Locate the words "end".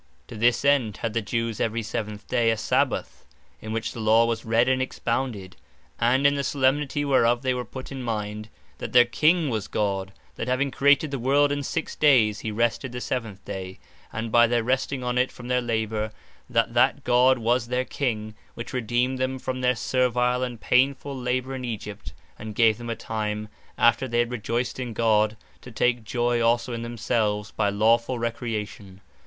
0.65-0.97